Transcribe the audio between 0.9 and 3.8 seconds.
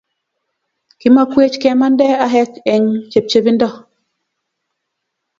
kimakwech kemanda ahek eng' chepchepindo